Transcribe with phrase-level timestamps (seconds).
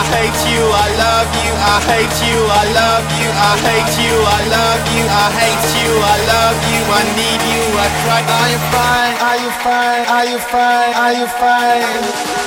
[0.00, 4.16] I hate you, I love you, I hate you, I love you, I hate you,
[4.16, 8.24] I love you, I hate you, I love you, I need you, I cry.
[8.24, 9.14] Are you fine?
[9.20, 10.04] Are you fine?
[10.08, 10.94] Are you fine?
[10.96, 12.39] Are you fine?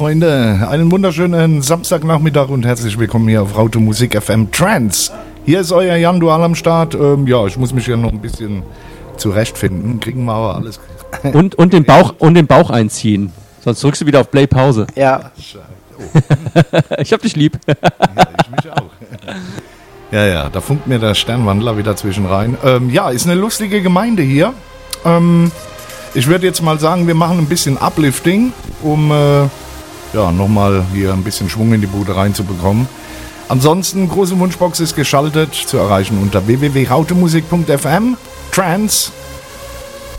[0.00, 5.12] Freunde, einen wunderschönen Samstagnachmittag und herzlich willkommen hier auf Rauto Musik FM Trans.
[5.44, 6.94] Hier ist euer Jan Dual am Start.
[6.94, 8.62] Ähm, ja, ich muss mich ja noch ein bisschen
[9.18, 10.00] zurechtfinden.
[10.00, 10.80] Kriegen wir aber alles.
[11.34, 13.30] Und, und, den Bauch, und den Bauch einziehen.
[13.60, 14.86] Sonst drückst du wieder auf Play Pause.
[14.96, 15.32] Ja.
[16.98, 17.58] ich hab dich lieb.
[17.66, 18.84] ja, ich mich auch.
[20.12, 22.56] Ja, ja, da funkt mir der Sternwandler wieder zwischen rein.
[22.64, 24.54] Ähm, ja, ist eine lustige Gemeinde hier.
[25.04, 25.52] Ähm,
[26.14, 29.48] ich würde jetzt mal sagen, wir machen ein bisschen Uplifting, um äh,
[30.12, 32.88] ja, nochmal hier ein bisschen Schwung in die Bude reinzubekommen.
[33.48, 38.16] Ansonsten, große Wunschbox ist geschaltet, zu erreichen unter www.rautemusik.fm,
[38.52, 39.12] Trans.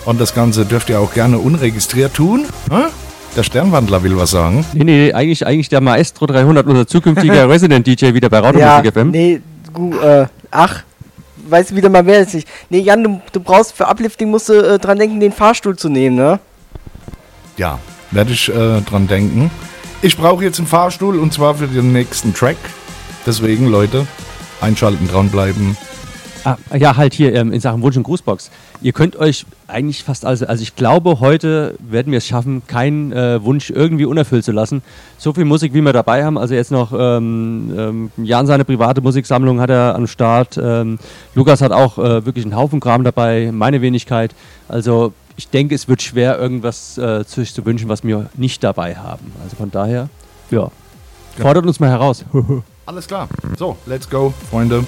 [0.06, 2.46] Und das Ganze dürft ihr auch gerne unregistriert tun.
[2.70, 2.90] Hä?
[3.36, 4.66] Der Sternwandler will was sagen.
[4.74, 8.92] Nee, nee, eigentlich, eigentlich der Maestro 300, unser zukünftiger Resident DJ wieder bei Rautemusik ja,
[8.92, 9.12] FM.
[9.12, 9.42] Nee,
[9.74, 10.84] gu, äh, ach,
[11.48, 12.48] weiß wieder mal wer es nicht.
[12.70, 15.88] Nee, Jan, du, du brauchst für Uplifting musst du äh, dran denken, den Fahrstuhl zu
[15.88, 16.40] nehmen, ne?
[17.56, 17.80] Ja,
[18.12, 19.50] werde ich äh, dran denken.
[20.04, 22.58] Ich brauche jetzt einen Fahrstuhl und zwar für den nächsten Track.
[23.28, 24.08] Deswegen, Leute,
[24.60, 25.78] einschalten, dranbleiben.
[26.44, 28.50] Ah, ja, halt hier ähm, in Sachen Wunsch und Grußbox.
[28.82, 33.12] Ihr könnt euch eigentlich fast also, also ich glaube, heute werden wir es schaffen, keinen
[33.12, 34.82] äh, Wunsch irgendwie unerfüllt zu lassen.
[35.20, 36.40] So viel Musik, wie wir dabei haben.
[36.40, 40.60] Also jetzt noch ähm, ähm, Jan seine private Musiksammlung hat er am Start.
[40.60, 40.98] Ähm,
[41.36, 44.34] Lukas hat auch äh, wirklich einen Haufen Kram dabei, meine Wenigkeit.
[44.68, 48.96] Also ich denke, es wird schwer, irgendwas äh, zu, zu wünschen, was wir nicht dabei
[48.96, 49.32] haben.
[49.44, 50.10] Also von daher,
[50.50, 50.70] ja,
[51.38, 52.26] fordert uns mal heraus.
[52.86, 53.30] Alles klar.
[53.58, 54.86] So, let's go, Freunde.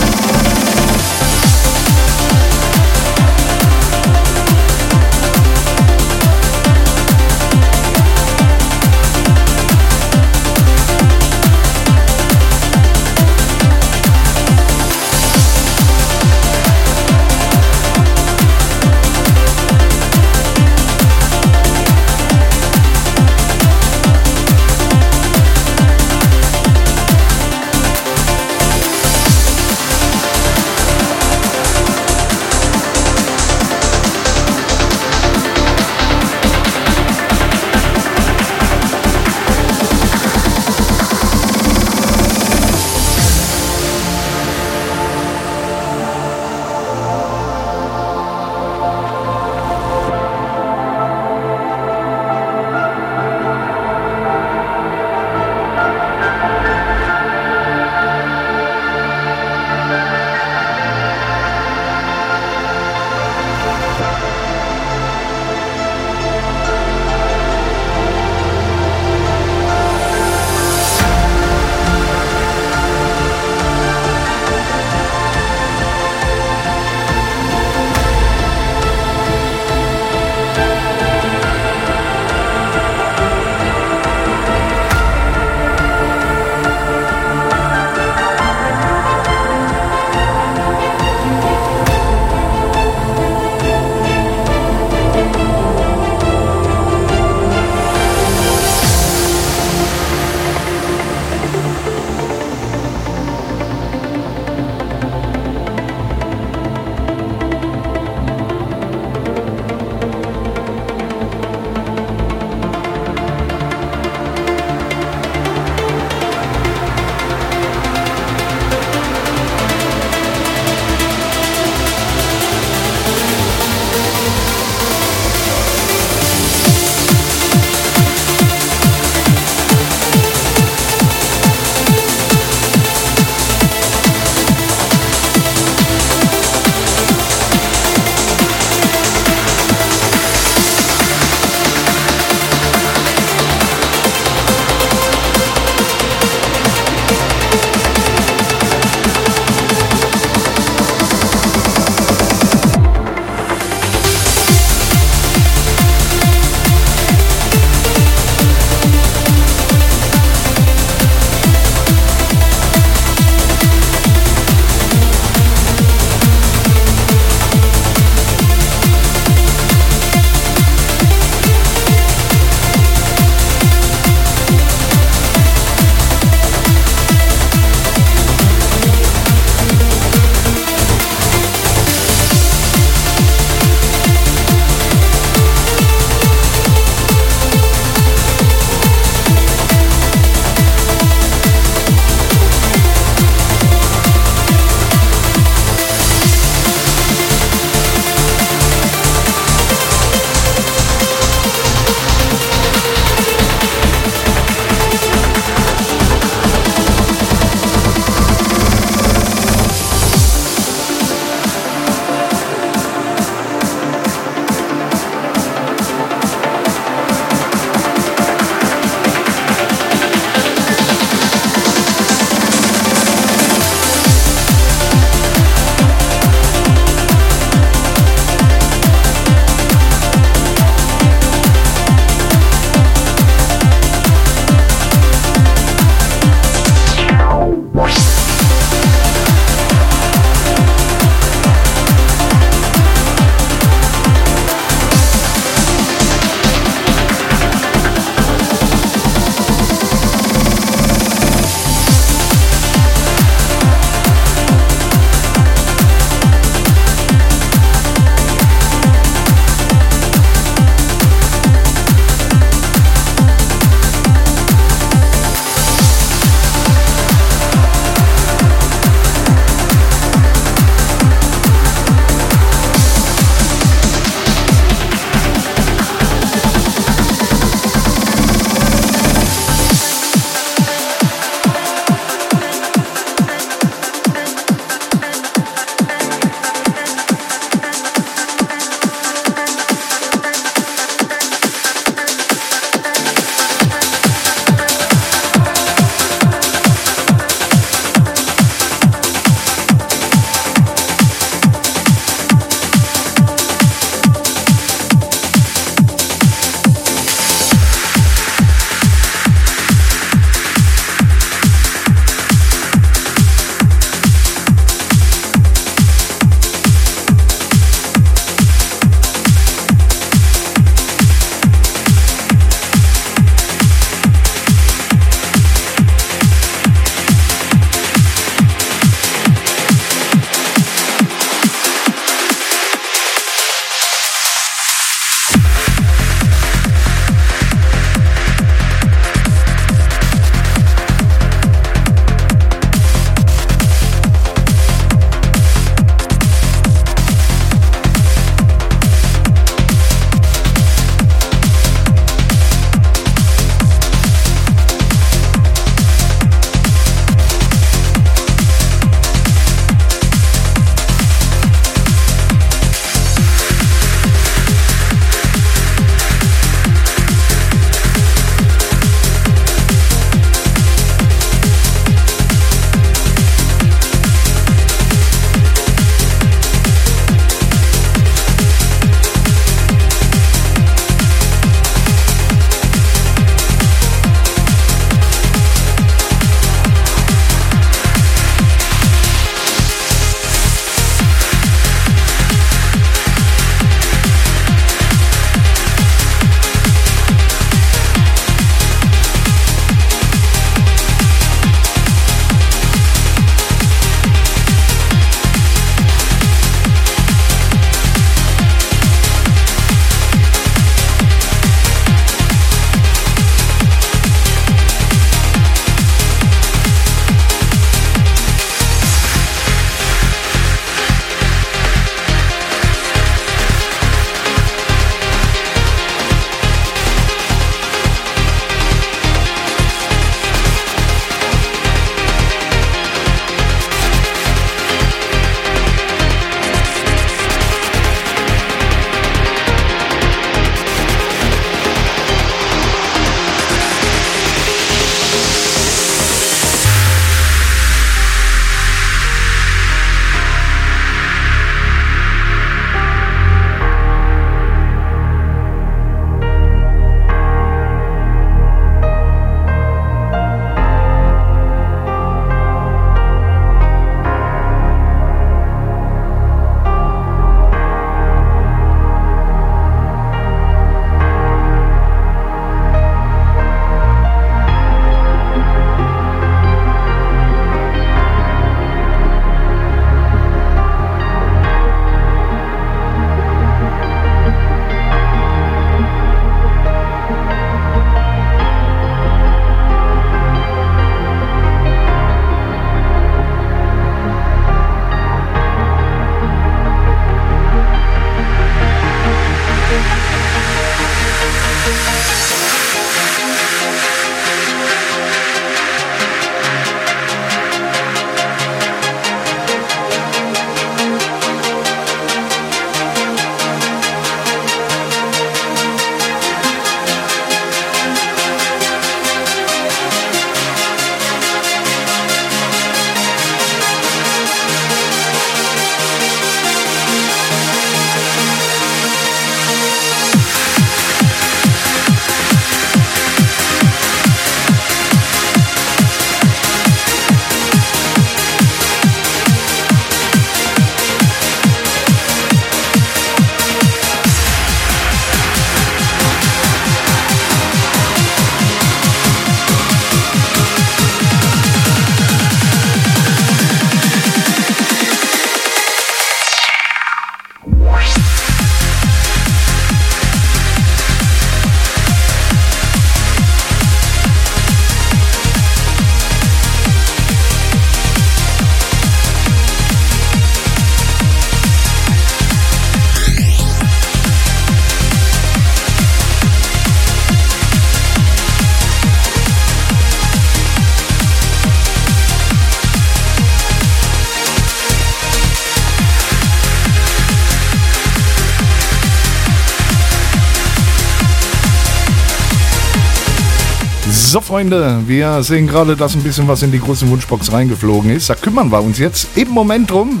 [594.38, 598.08] Freunde, wir sehen gerade, dass ein bisschen was in die große Wunschbox reingeflogen ist.
[598.08, 600.00] Da kümmern wir uns jetzt im Moment drum.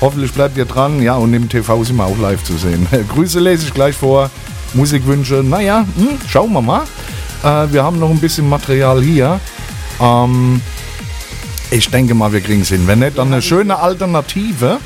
[0.00, 1.02] Hoffentlich bleibt ihr dran.
[1.02, 2.86] Ja, und im TV sind wir auch live zu sehen.
[3.08, 4.30] Grüße lese ich gleich vor.
[4.74, 6.82] Musikwünsche, naja, hm, schauen wir mal.
[7.42, 9.40] Äh, wir haben noch ein bisschen Material hier.
[10.00, 10.60] Ähm,
[11.72, 12.86] ich denke mal, wir kriegen es hin.
[12.86, 14.78] Wenn nicht, dann eine schöne Alternative.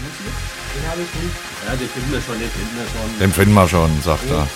[1.66, 3.20] Ja, den finden wir schon, den finden wir schon.
[3.20, 4.48] Den finden wir schon, sagt er.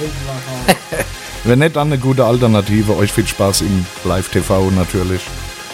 [1.45, 2.97] Wenn nicht, dann eine gute Alternative.
[2.97, 5.23] Euch viel Spaß im Live-TV natürlich.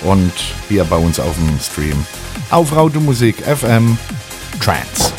[0.02, 0.32] Und
[0.68, 2.04] hier bei uns auf dem Stream.
[2.50, 3.96] Auf Raute Musik FM
[4.60, 5.13] Trance.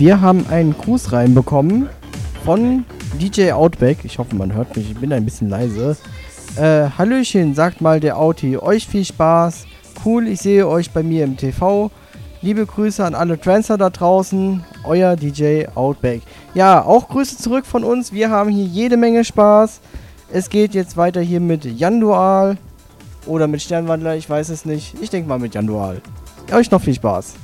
[0.00, 1.90] Wir haben einen Gruß reinbekommen
[2.46, 2.86] von
[3.20, 3.98] DJ Outback.
[4.04, 4.92] Ich hoffe, man hört mich.
[4.92, 5.94] Ich bin ein bisschen leise.
[6.56, 8.56] Äh, Hallöchen, sagt mal der Auti.
[8.56, 9.66] Euch viel Spaß.
[10.02, 11.90] Cool, ich sehe euch bei mir im TV.
[12.40, 14.64] Liebe Grüße an alle Trancer da draußen.
[14.84, 16.22] Euer DJ Outback.
[16.54, 18.10] Ja, auch Grüße zurück von uns.
[18.10, 19.82] Wir haben hier jede Menge Spaß.
[20.32, 22.56] Es geht jetzt weiter hier mit Jan Dual
[23.26, 24.94] Oder mit Sternwandler, ich weiß es nicht.
[25.02, 26.00] Ich denke mal mit Jan Dual.
[26.54, 27.34] Euch noch viel Spaß.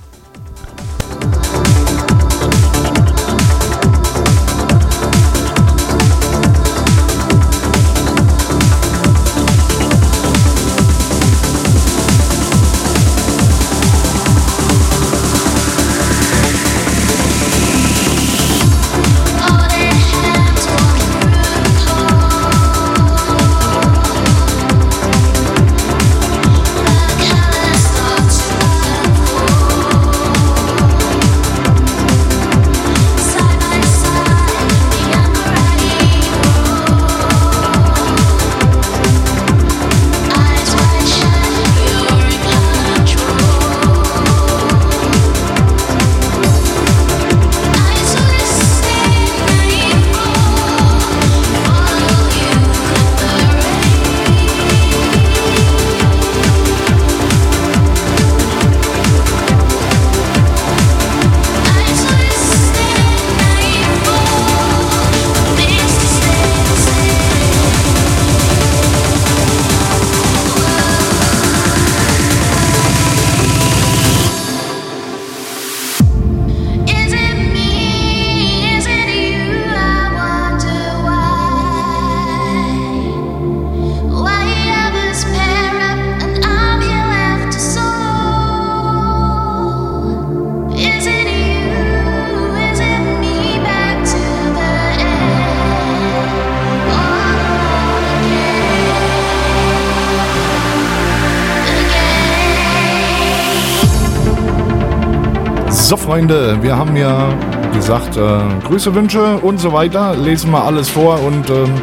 [106.16, 107.28] Freunde, wir haben ja
[107.74, 110.16] gesagt, äh, Grüße, Wünsche und so weiter.
[110.16, 111.74] Lesen wir alles vor und ähm,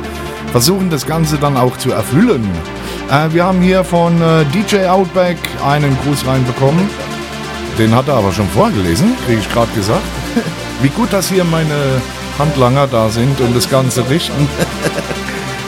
[0.51, 2.43] versuchen das Ganze dann auch zu erfüllen.
[3.11, 6.89] Äh, wir haben hier von äh, DJ Outback einen Gruß reinbekommen.
[7.77, 10.01] Den hat er aber schon vorgelesen, kriege ich gerade gesagt.
[10.81, 12.01] Wie gut, dass hier meine
[12.39, 14.49] Handlanger da sind und das Ganze richten.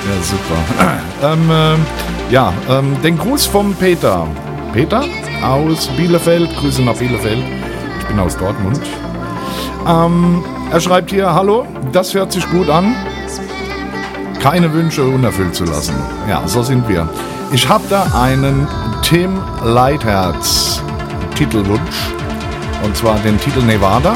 [0.09, 0.97] ja, super.
[1.33, 4.25] ähm, äh, ja, ähm, den Gruß vom Peter.
[4.73, 5.03] Peter
[5.43, 6.49] aus Bielefeld.
[6.57, 7.43] Grüße nach Bielefeld.
[8.05, 8.79] Ich bin aus Dortmund.
[9.87, 12.95] Ähm, er schreibt hier, hallo, das hört sich gut an.
[14.39, 15.95] Keine Wünsche unerfüllt zu lassen.
[16.29, 17.09] Ja, so sind wir.
[17.51, 18.67] Ich habe da einen
[19.01, 20.83] Tim Leitherz
[21.35, 22.11] Titelwunsch.
[22.83, 24.15] Und zwar den Titel Nevada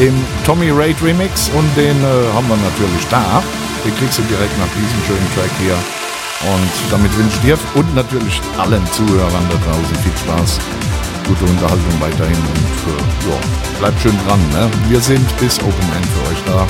[0.00, 1.50] im Tommy Raid Remix.
[1.54, 3.42] Und den äh, haben wir natürlich da.
[3.84, 5.76] Den kriegst du direkt nach diesem schönen Track hier.
[6.52, 10.58] Und damit wünsche ich dir und natürlich allen Zuhörern da draußen viel Spaß
[11.28, 13.36] gute Unterhaltung weiterhin und äh, ja,
[13.78, 14.40] bleibt schön dran.
[14.52, 14.70] Ne?
[14.88, 16.66] Wir sind bis Open End für euch da.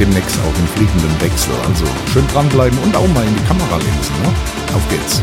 [0.00, 1.52] Demnächst auch im fliegenden Wechsel.
[1.68, 4.16] Also schön dranbleiben und auch mal in die Kamera linsen.
[4.22, 4.32] Ne?
[4.74, 5.20] Auf geht's.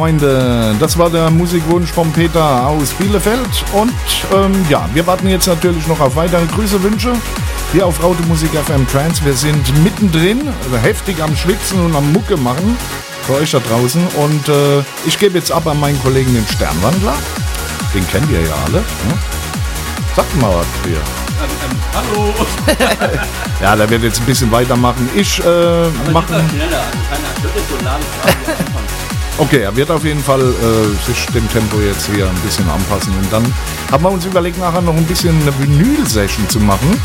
[0.00, 3.50] Freunde, das war der Musikwunsch von Peter aus Bielefeld.
[3.74, 3.92] Und
[4.34, 7.12] ähm, ja, wir warten jetzt natürlich noch auf weitere Grüße, Wünsche.
[7.72, 9.22] Hier auf Raute Musik FM Trans.
[9.22, 12.78] Wir sind mittendrin, also heftig am Schwitzen und am Mucke machen.
[13.26, 14.00] Für euch da draußen.
[14.16, 17.12] Und äh, ich gebe jetzt ab an meinen Kollegen den Sternwandler.
[17.94, 18.78] Den kennt ihr ja alle.
[18.78, 19.18] Ne?
[20.16, 20.96] Sagt mal was hier.
[21.92, 22.32] Hallo!
[23.60, 25.10] Ja, der wird jetzt ein bisschen weitermachen.
[25.14, 26.42] Ich äh, mache.
[29.38, 33.12] Okay, er wird auf jeden Fall äh, sich dem Tempo jetzt hier ein bisschen anpassen.
[33.16, 33.54] Und dann
[33.90, 37.00] haben wir uns überlegt, nachher noch ein bisschen eine Vinyl-Session zu machen.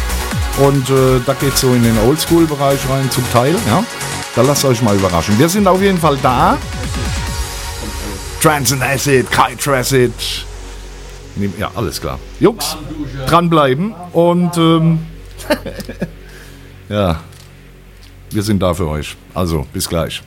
[0.58, 3.56] Und äh, da geht so in den Oldschool-Bereich rein zum Teil.
[3.68, 3.84] Ja?
[4.36, 5.38] Da lasst euch mal überraschen.
[5.40, 6.58] Wir sind auf jeden Fall da.
[8.42, 10.14] Trans and Acid, Kite Acid.
[11.58, 12.20] Ja, alles klar.
[12.40, 12.78] Jungs,
[13.28, 13.94] dranbleiben.
[14.14, 15.00] Und ähm,
[16.90, 17.20] ja,
[18.30, 19.16] wir sind da für euch.
[19.34, 20.22] Also, bis gleich.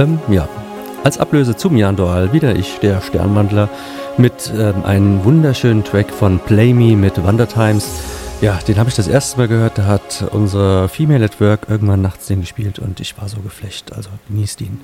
[0.00, 0.48] Ähm, ja,
[1.04, 3.68] als Ablöse zum Jandorl wieder ich, der Sternwandler,
[4.16, 7.86] mit ähm, einem wunderschönen Track von Play Me mit Wonder Times.
[8.40, 12.00] Ja, den habe ich das erste Mal gehört, da hat unsere Female at Work irgendwann
[12.00, 14.80] nachts den gespielt und ich war so geflecht, also genießt ihn.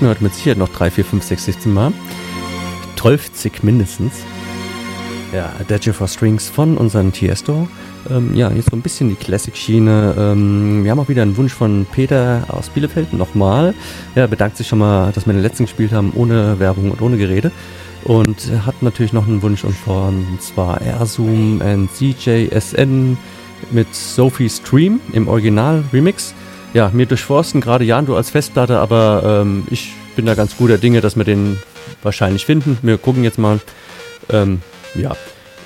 [0.00, 1.92] Mir heute mit Sicherheit noch 3, 4, 5, 6, 17 Mal.
[2.96, 4.14] 12 mindestens.
[5.34, 7.68] Ja, Adagio for Strings von unseren Tiesto.
[8.10, 10.14] Ähm, ja, jetzt so ein bisschen die Classic-Schiene.
[10.16, 13.12] Ähm, wir haben auch wieder einen Wunsch von Peter aus Bielefeld.
[13.12, 13.74] Nochmal.
[14.14, 17.18] Ja, bedankt sich schon mal, dass wir den letzten gespielt haben, ohne Werbung und ohne
[17.18, 17.52] Gerede.
[18.04, 23.18] Und er hat natürlich noch einen Wunsch und von zwar Airzoom and CJSN
[23.70, 26.32] mit Sophie Stream im Original-Remix.
[26.72, 30.78] Ja, mir durchforsten gerade Jan, du als Festplatte, aber ähm, ich bin da ganz guter
[30.78, 31.58] Dinge, dass wir den
[32.02, 32.78] wahrscheinlich finden.
[32.82, 33.60] Wir gucken jetzt mal.
[34.28, 34.62] Ähm,
[34.94, 35.16] ja,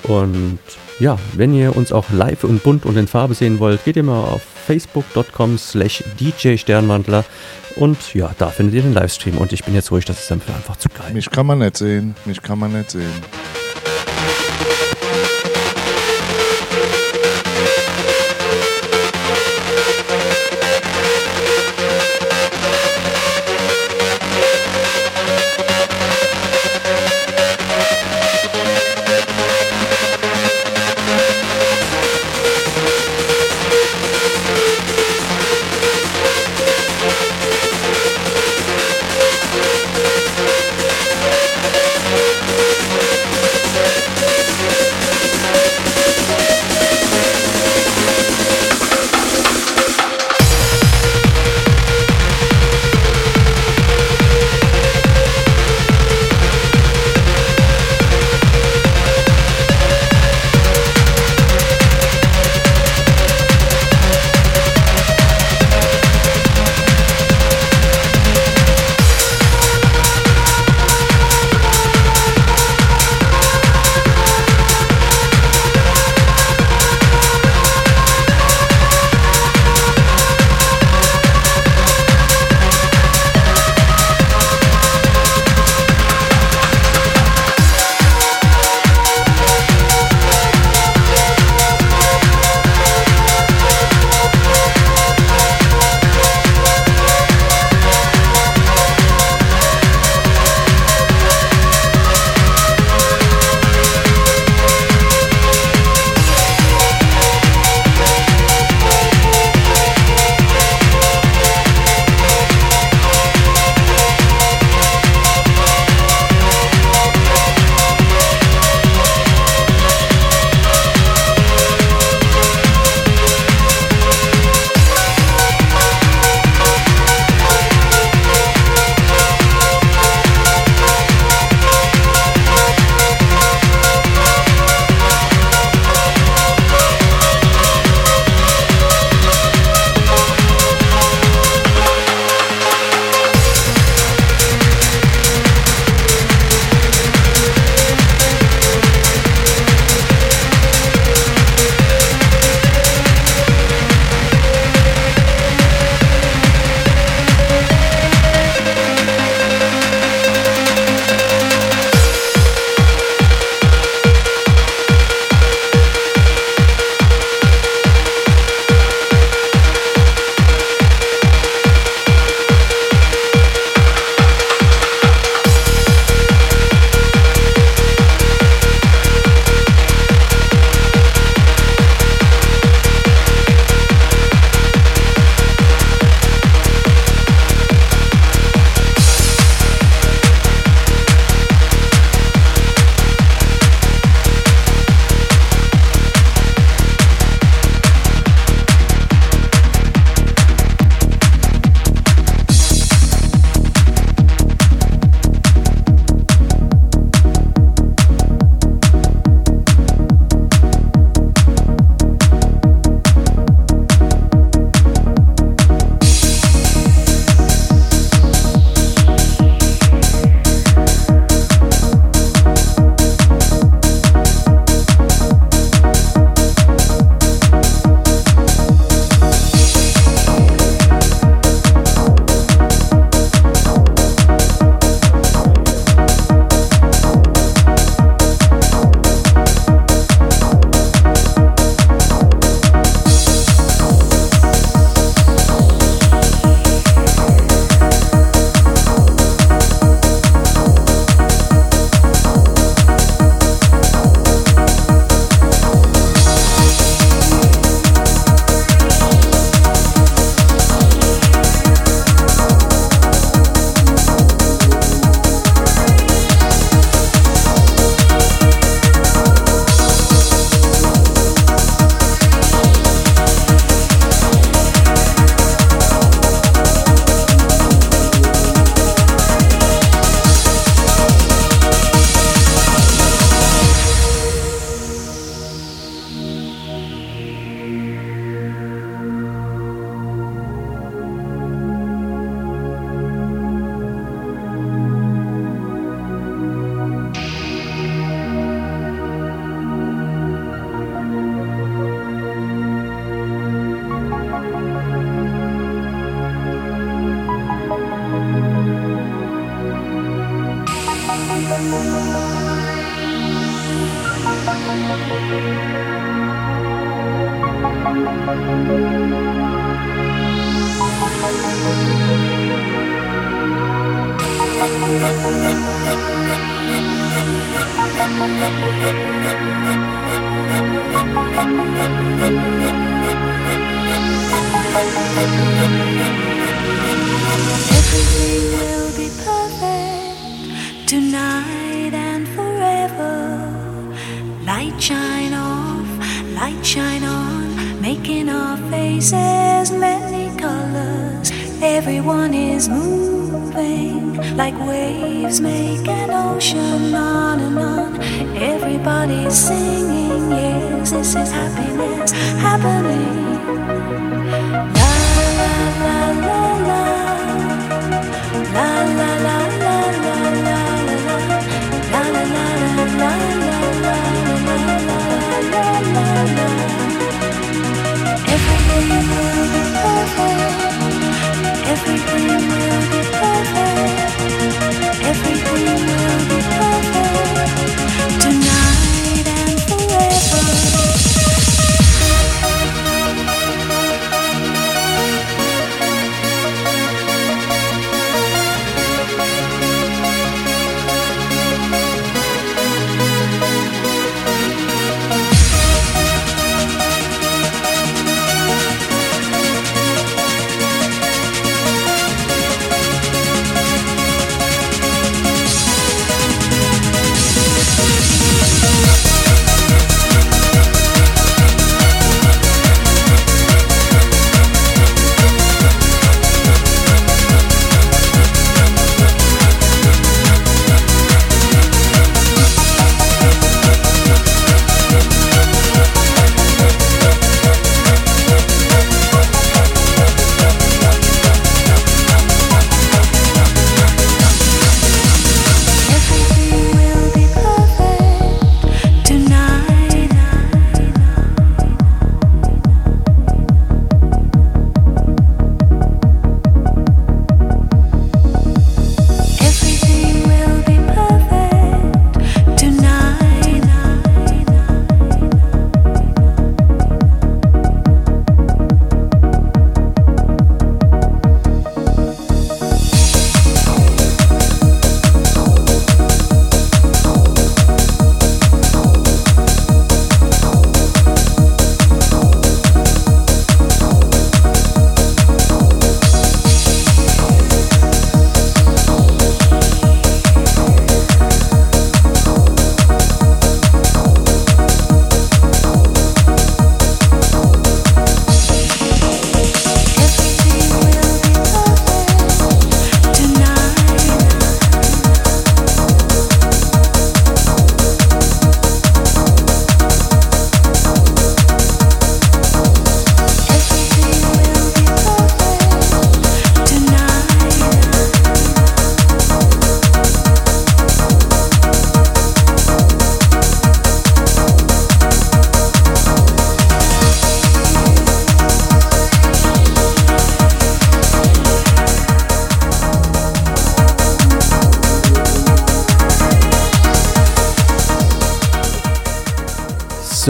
[0.03, 0.59] und
[0.99, 4.03] ja, wenn ihr uns auch live und bunt und in Farbe sehen wollt, geht ihr
[4.03, 7.23] mal auf facebook.com slash DJ Sternwandler
[7.75, 10.77] und ja, da findet ihr den Livestream und ich bin jetzt ruhig, das ist einfach
[10.77, 11.13] zu geil.
[11.13, 12.15] Mich kann man nicht sehen.
[12.25, 13.11] Mich kann man nicht sehen.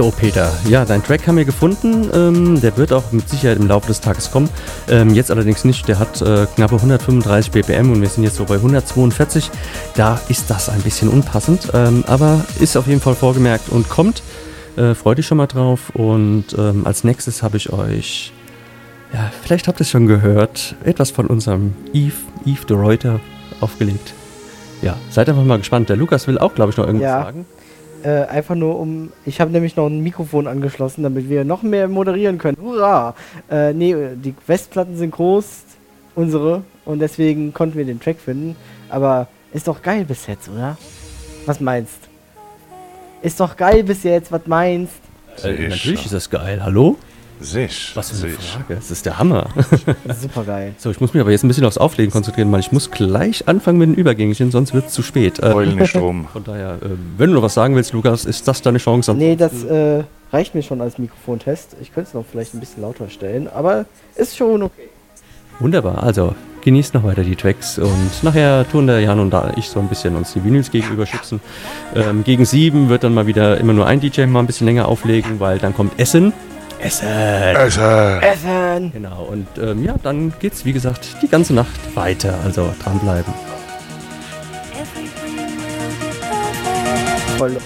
[0.06, 2.12] So, Peter, ja, dein Track haben wir gefunden.
[2.14, 4.50] Ähm, der wird auch mit Sicherheit im Laufe des Tages kommen.
[4.88, 5.88] Ähm, jetzt allerdings nicht.
[5.88, 9.50] Der hat äh, knappe 135 BPM und wir sind jetzt so bei 142.
[9.96, 14.22] Da ist das ein bisschen unpassend, ähm, aber ist auf jeden Fall vorgemerkt und kommt.
[14.78, 15.90] Äh, freut dich schon mal drauf.
[15.96, 18.32] Und ähm, als nächstes habe ich euch,
[19.12, 22.14] ja, vielleicht habt ihr es schon gehört, etwas von unserem Yves,
[22.46, 23.22] Yves de Reuter
[23.60, 24.14] aufgelegt.
[24.84, 25.90] Ja, seid einfach mal gespannt.
[25.90, 27.24] Der Lukas will auch, glaube ich, noch irgendwas Ja.
[27.24, 27.48] sagen.
[28.06, 29.12] Äh, einfach nur um.
[29.26, 32.56] Ich habe nämlich noch ein Mikrofon angeschlossen, damit wir noch mehr moderieren können.
[32.62, 33.16] Hurra!
[33.50, 35.64] Äh, nee, die Westplatten sind groß,
[36.14, 38.56] unsere, und deswegen konnten wir den Track finden.
[38.90, 40.78] Aber ist doch geil bis jetzt, oder?
[41.48, 41.98] Was meinst?
[43.24, 44.94] Ist doch geil bis jetzt, was meinst?
[45.44, 46.64] Äh, natürlich ist das geil.
[46.64, 46.98] Hallo?
[47.40, 47.92] Sich.
[47.96, 48.46] Was für eine sich.
[48.52, 48.76] Frage.
[48.76, 49.50] Das ist der Hammer.
[50.22, 50.76] Super geil.
[50.78, 53.48] so, ich muss mich aber jetzt ein bisschen aufs Auflegen konzentrieren, weil ich muss gleich
[53.48, 55.40] anfangen mit den Übergängen, sonst wird es zu spät.
[55.40, 56.28] Äh, Heul nicht rum.
[56.34, 59.14] von daher, äh, wenn du noch was sagen willst, Lukas, ist das deine Chance?
[59.14, 61.76] Nee, das äh, reicht mir schon als Mikrofontest.
[61.82, 63.86] Ich könnte es noch vielleicht ein bisschen lauter stellen, aber
[64.16, 64.90] ist schon okay.
[65.60, 66.04] Wunderbar.
[66.04, 66.36] Also,
[66.66, 69.88] genießt noch weiter die Tracks und nachher tun der Jan und da ich so ein
[69.88, 71.40] bisschen uns die Vinyls gegenüber schützen.
[71.96, 74.88] Ähm, gegen sieben wird dann mal wieder immer nur ein DJ mal ein bisschen länger
[74.88, 76.34] auflegen, weil dann kommt Essen.
[76.80, 77.08] Essen!
[78.22, 78.92] Essen.
[78.92, 83.34] Genau, und ähm, ja, dann geht's wie gesagt die ganze Nacht weiter, also dranbleiben.
[87.38, 87.58] Voll,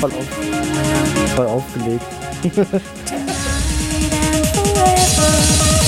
[0.00, 2.04] voll, auf, voll aufgelegt.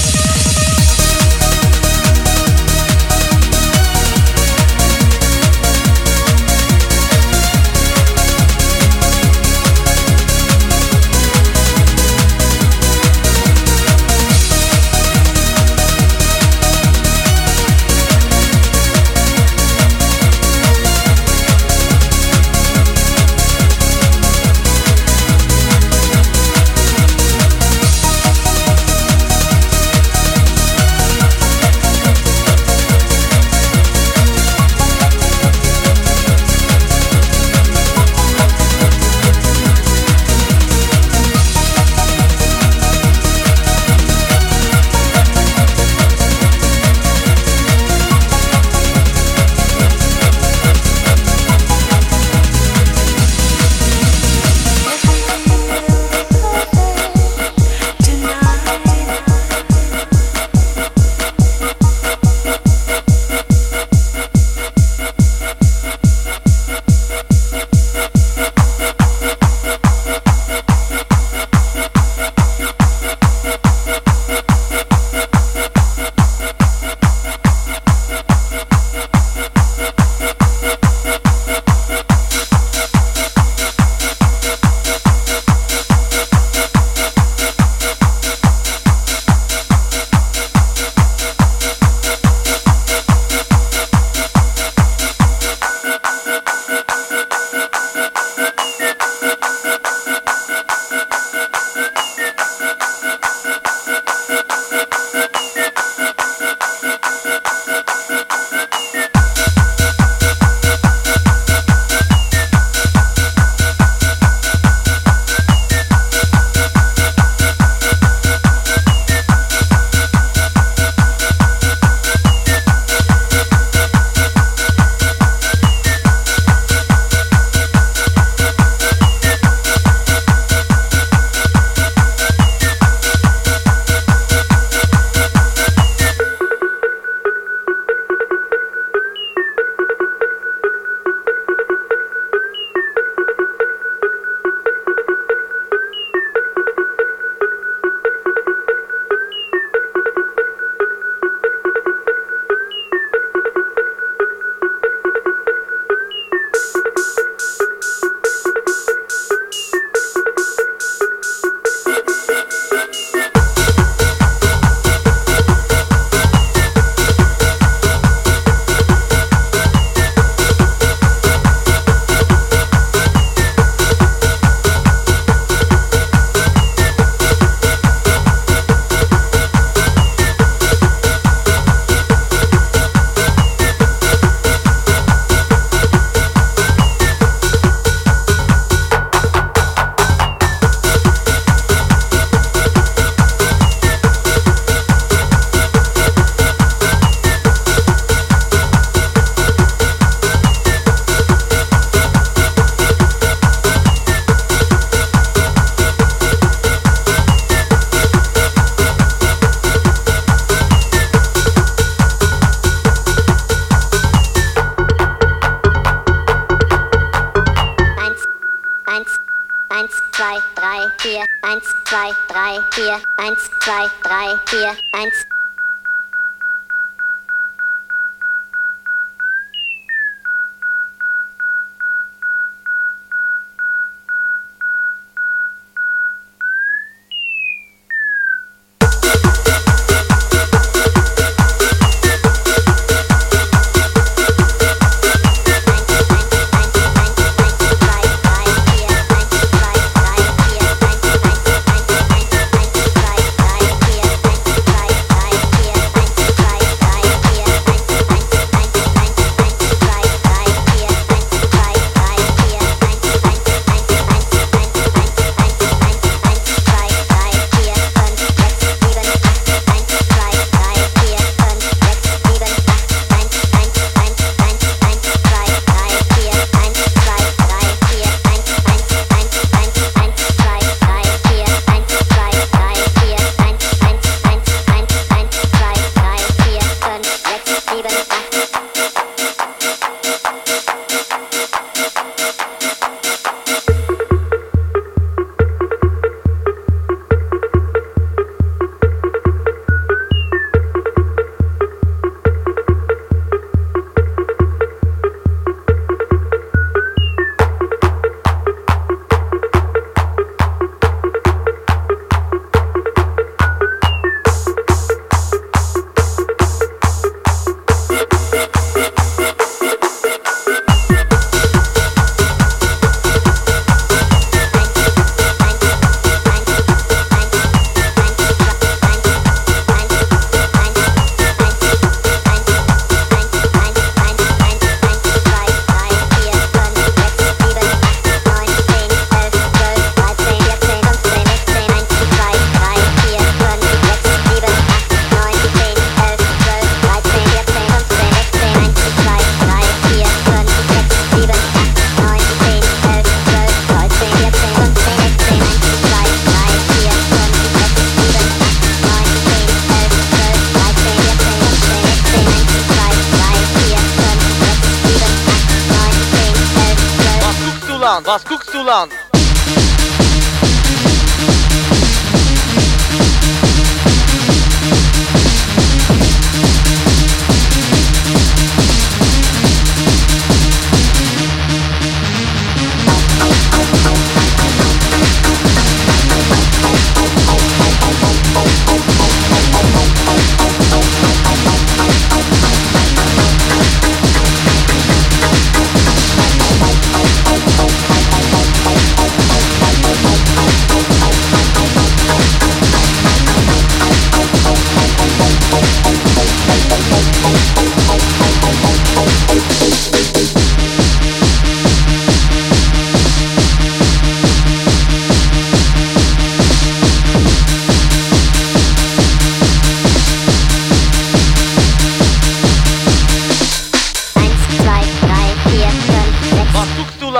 [224.34, 225.33] 3, 4, 1.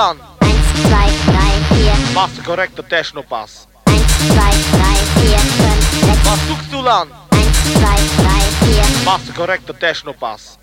[0.05, 0.21] Land?
[0.41, 1.95] Eins, zwei, drei, vier.
[2.15, 3.67] Machst du korrekte Techno-Pass?
[3.87, 6.25] Eins, zwei, drei, vier, fünf, sechs.
[6.27, 7.11] Was guckst du Land?
[7.31, 8.85] Eins, zwei, drei, vier.
[9.05, 10.59] Machst du korrekte Techno-Pass?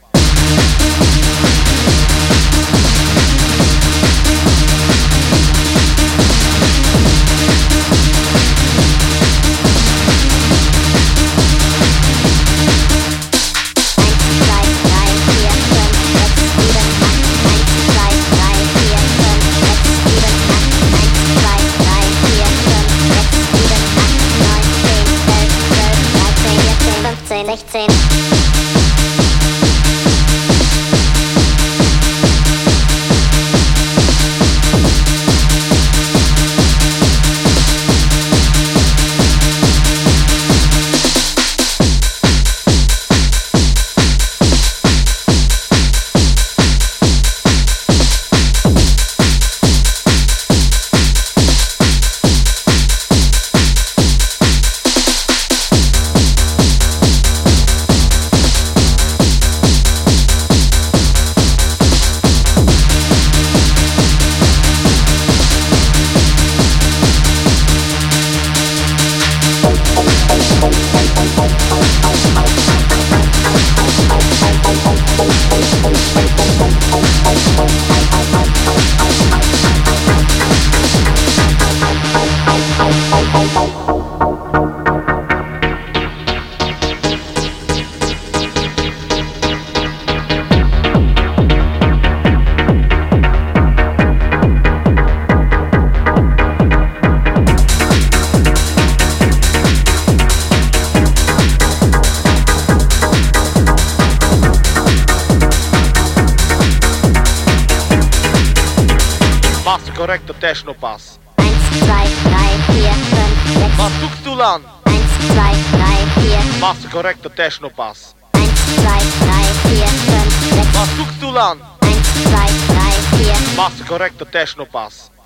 [110.52, 111.20] Du korrekte Techno-Pass?
[111.38, 113.78] Eins, zwei, drei, vier, fünf, sechs.
[113.78, 114.66] Was guckst du Land?
[114.86, 116.40] Eins, zwei, drei, vier.
[116.60, 118.16] Machst du korrekte Techno-Pass?
[118.34, 120.74] Eins, zwei, drei, vier, fünf, sechs.
[120.74, 121.62] Was guckst du Land?
[121.82, 123.36] Eins, zwei, drei, vier.
[123.56, 124.94] Machst du korrekte Techno-Pass?
[124.94, 125.21] Sechzehn,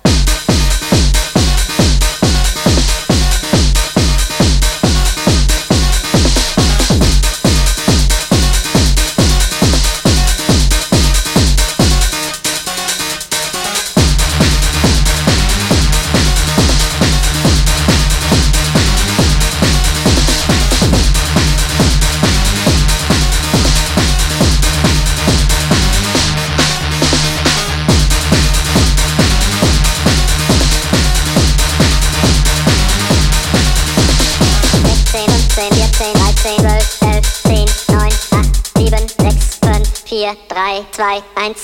[40.96, 41.02] 2,
[41.36, 41.54] 1.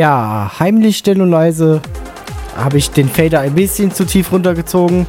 [0.00, 1.82] Ja, heimlich still und leise
[2.56, 5.06] habe ich den Fader ein bisschen zu tief runtergezogen.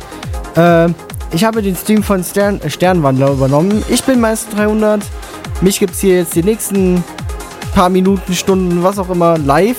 [0.58, 0.96] Ähm,
[1.32, 3.86] ich habe den Stream von Stern, äh, Sternwandler übernommen.
[3.88, 5.02] Ich bin Meister 300.
[5.62, 7.02] Mich gibt es hier jetzt die nächsten
[7.74, 9.78] paar Minuten, Stunden, was auch immer, live.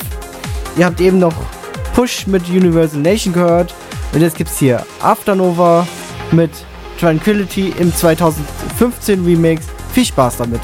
[0.78, 1.34] Ihr habt eben noch
[1.94, 3.74] Push mit Universal Nation gehört.
[4.14, 5.86] Und jetzt gibt es hier Afternova
[6.30, 6.52] mit
[6.98, 9.66] Tranquility im 2015 Remix.
[9.92, 10.62] Viel Spaß damit.